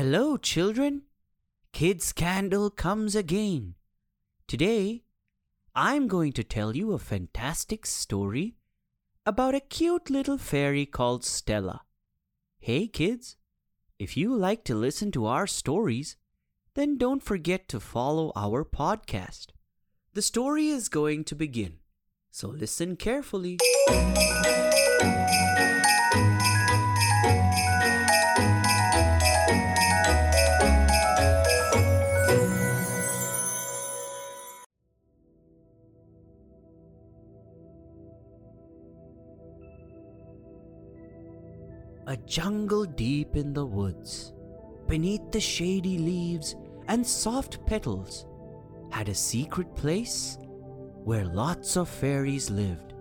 [0.00, 1.02] Hello, children.
[1.74, 3.74] Kids Candle comes again.
[4.48, 5.02] Today,
[5.74, 8.54] I'm going to tell you a fantastic story
[9.26, 11.82] about a cute little fairy called Stella.
[12.58, 13.36] Hey, kids,
[13.98, 16.16] if you like to listen to our stories,
[16.72, 19.48] then don't forget to follow our podcast.
[20.14, 21.74] The story is going to begin,
[22.30, 23.58] so listen carefully.
[42.06, 44.32] A jungle deep in the woods,
[44.88, 46.56] beneath the shady leaves
[46.88, 48.26] and soft petals,
[48.90, 50.38] had a secret place
[51.04, 52.94] where lots of fairies lived.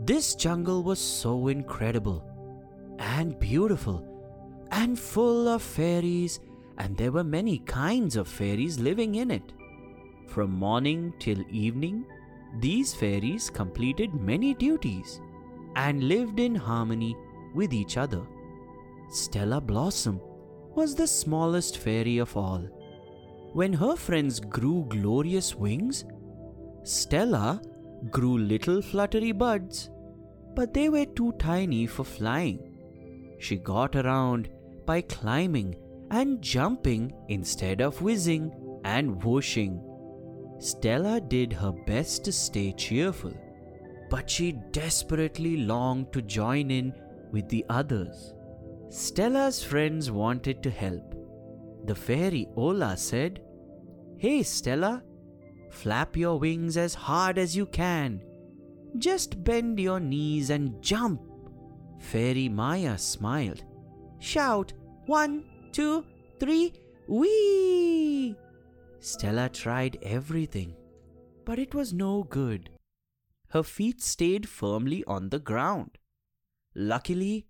[0.00, 2.24] This jungle was so incredible
[2.98, 4.06] and beautiful
[4.70, 6.40] and full of fairies,
[6.78, 9.52] and there were many kinds of fairies living in it.
[10.28, 12.06] From morning till evening,
[12.60, 15.20] these fairies completed many duties
[15.76, 17.16] and lived in harmony
[17.54, 18.22] with each other.
[19.10, 20.20] Stella Blossom
[20.74, 22.60] was the smallest fairy of all.
[23.52, 26.04] When her friends grew glorious wings,
[26.84, 27.60] Stella
[28.10, 29.90] grew little fluttery buds,
[30.54, 32.60] but they were too tiny for flying.
[33.38, 34.50] She got around
[34.86, 35.76] by climbing
[36.10, 38.52] and jumping instead of whizzing
[38.84, 39.82] and whooshing.
[40.58, 43.32] Stella did her best to stay cheerful,
[44.10, 46.92] but she desperately longed to join in
[47.32, 48.34] with the others.
[48.90, 51.14] Stella's friends wanted to help.
[51.84, 53.40] The fairy Ola said,
[54.16, 55.02] Hey Stella,
[55.70, 58.22] flap your wings as hard as you can.
[58.96, 61.20] Just bend your knees and jump.
[61.98, 63.62] Fairy Maya smiled.
[64.18, 64.72] Shout,
[65.06, 66.04] one, two,
[66.40, 66.72] three,
[67.06, 68.36] wee!
[69.00, 70.74] Stella tried everything,
[71.44, 72.70] but it was no good.
[73.50, 75.98] Her feet stayed firmly on the ground.
[76.80, 77.44] Luckily,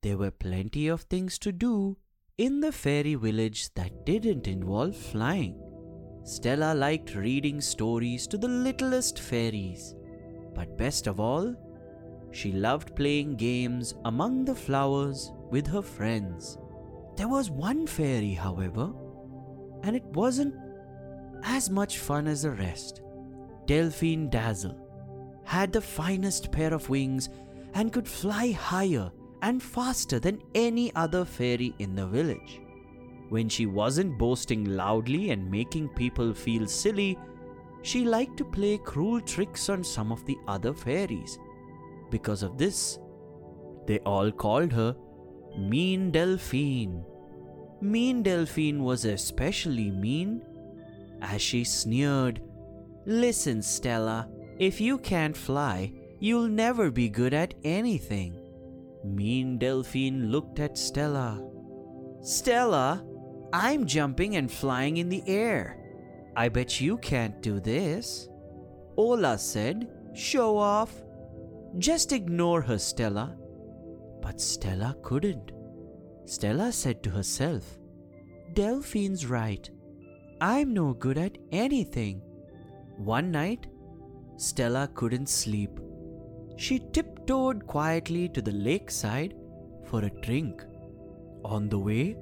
[0.00, 1.98] there were plenty of things to do
[2.38, 5.60] in the fairy village that didn't involve flying.
[6.24, 9.94] Stella liked reading stories to the littlest fairies,
[10.54, 11.54] but best of all,
[12.32, 16.56] she loved playing games among the flowers with her friends.
[17.18, 18.94] There was one fairy, however,
[19.82, 20.54] and it wasn't
[21.42, 23.02] as much fun as the rest.
[23.66, 24.74] Delphine Dazzle
[25.44, 27.28] had the finest pair of wings
[27.74, 29.10] and could fly higher
[29.42, 32.60] and faster than any other fairy in the village.
[33.28, 37.18] When she wasn't boasting loudly and making people feel silly,
[37.82, 41.38] she liked to play cruel tricks on some of the other fairies.
[42.10, 42.98] Because of this,
[43.86, 44.96] they all called her
[45.56, 47.04] Mean Delphine.
[47.80, 50.42] Mean Delphine was especially mean
[51.22, 52.42] as she sneered,
[53.06, 58.38] Listen, Stella, if you can't fly, you'll never be good at anything.
[59.02, 61.42] Mean Delphine looked at Stella.
[62.22, 63.04] Stella,
[63.52, 65.78] I'm jumping and flying in the air.
[66.36, 68.28] I bet you can't do this.
[68.96, 70.92] Ola said, Show off.
[71.78, 73.36] Just ignore her, Stella.
[74.20, 75.52] But Stella couldn't.
[76.26, 77.78] Stella said to herself,
[78.52, 79.68] Delphine's right.
[80.40, 82.22] I'm no good at anything.
[82.96, 83.66] One night,
[84.36, 85.80] Stella couldn't sleep.
[86.60, 89.34] She tiptoed quietly to the lakeside
[89.86, 90.62] for a drink.
[91.42, 92.18] On the way,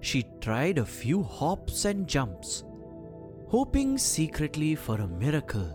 [0.00, 2.62] she tried a few hops and jumps,
[3.48, 5.66] hoping secretly for a miracle.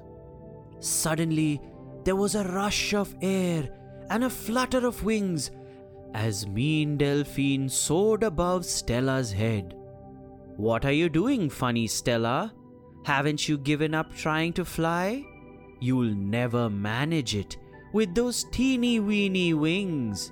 [0.80, 1.60] Suddenly,
[2.06, 3.70] there was a rush of air
[4.10, 5.52] and a flutter of wings
[6.14, 9.76] as Mean Delphine soared above Stella's head.
[10.56, 12.54] What are you doing, funny Stella?
[13.04, 15.26] Haven't you given up trying to fly?
[15.82, 17.58] You'll never manage it
[17.98, 20.32] with those teeny weeny wings.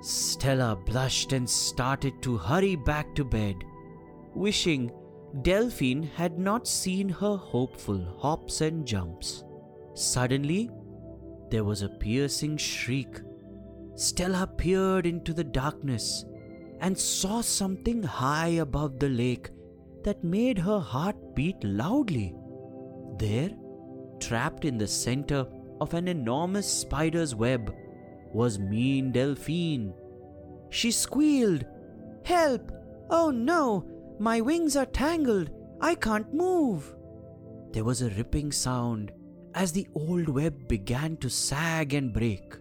[0.00, 3.56] Stella blushed and started to hurry back to bed,
[4.34, 4.90] wishing
[5.42, 9.44] Delphine had not seen her hopeful hops and jumps.
[9.94, 10.70] Suddenly,
[11.50, 13.20] there was a piercing shriek.
[13.94, 16.24] Stella peered into the darkness
[16.80, 19.50] and saw something high above the lake
[20.02, 22.34] that made her heart beat loudly.
[23.18, 23.50] There,
[24.20, 25.46] trapped in the center
[25.80, 27.74] of an enormous spider's web,
[28.32, 29.94] was Mean Delphine.
[30.70, 31.64] She squealed,
[32.24, 32.72] Help!
[33.10, 33.88] Oh no!
[34.18, 35.50] My wings are tangled!
[35.80, 36.94] I can't move!
[37.72, 39.12] There was a ripping sound
[39.54, 42.54] as the old web began to sag and break.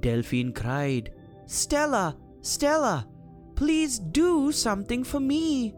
[0.00, 1.12] Delphine cried,
[1.46, 2.16] Stella!
[2.40, 3.06] Stella!
[3.58, 5.74] please do something for me.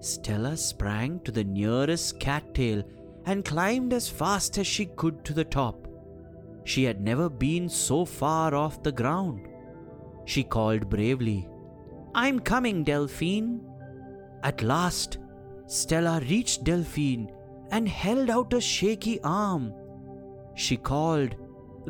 [0.00, 2.82] Stella sprang to the nearest cattail
[3.26, 5.86] and climbed as fast as she could to the top.
[6.64, 9.48] She had never been so far off the ground.
[10.24, 11.48] She called bravely,
[12.14, 13.60] I'm coming, Delphine.
[14.42, 15.18] At last,
[15.66, 17.30] Stella reached Delphine
[17.70, 19.72] and held out a shaky arm.
[20.54, 21.36] She called,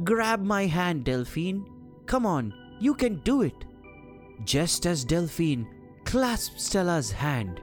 [0.04, 1.64] Grab my hand, Delphine.
[2.06, 3.64] Come on, you can do it.
[4.44, 5.66] Just as Delphine
[6.04, 7.60] clasped Stella's hand,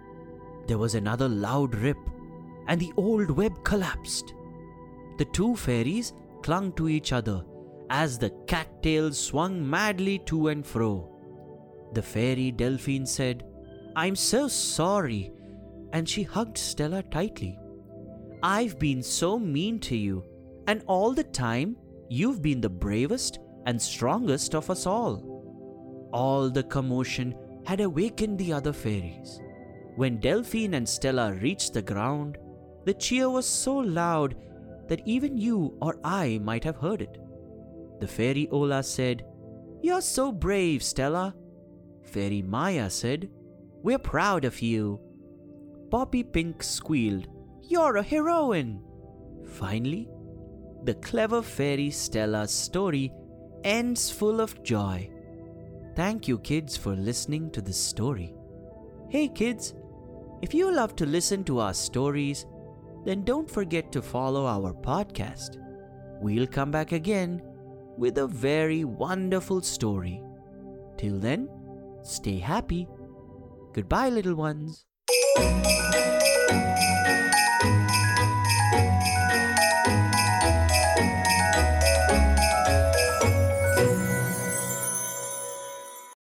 [0.67, 1.97] there was another loud rip,
[2.67, 4.33] and the old web collapsed.
[5.17, 7.43] The two fairies clung to each other
[7.89, 11.09] as the cattails swung madly to and fro.
[11.93, 13.45] The fairy Delphine said,
[13.95, 15.31] I'm so sorry,
[15.93, 17.57] and she hugged Stella tightly.
[18.43, 20.23] I've been so mean to you,
[20.67, 21.77] and all the time
[22.09, 26.09] you've been the bravest and strongest of us all.
[26.13, 27.35] All the commotion
[27.65, 29.41] had awakened the other fairies.
[29.95, 32.37] When Delphine and Stella reached the ground,
[32.88, 34.34] the cheer was so loud
[34.88, 37.18] that even you or I might have heard it.
[38.00, 39.25] The fairy Ola said,
[39.81, 41.36] You're so brave, Stella.
[42.04, 43.30] Fairy Maya said,
[43.84, 45.01] We're proud of you.
[45.92, 47.28] Poppy Pink squealed,
[47.62, 48.81] You're a heroine.
[49.45, 50.07] Finally,
[50.86, 53.12] the clever fairy Stella's story
[53.66, 55.10] ends full of joy.
[55.98, 58.34] Thank you, kids, for listening to this story.
[59.10, 59.74] Hey, kids,
[60.42, 62.45] if you love to listen to our stories,
[63.07, 65.56] then don't forget to follow our podcast.
[66.19, 67.42] We'll come back again
[67.98, 70.21] with a very wonderful story.
[70.98, 71.48] Till then,
[72.04, 72.86] stay happy.
[73.74, 74.83] Goodbye, little ones.